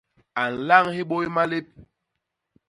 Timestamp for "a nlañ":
0.41-0.85